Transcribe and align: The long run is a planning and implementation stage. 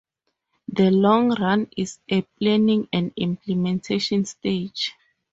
The 0.67 0.89
long 0.89 1.29
run 1.39 1.67
is 1.77 1.99
a 2.09 2.23
planning 2.39 2.89
and 2.91 3.13
implementation 3.15 4.25
stage. 4.25 4.93